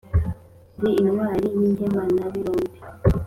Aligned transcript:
ndi 0.77 0.91
intwari 1.01 1.45
y’ingemanabirombe 1.57 2.75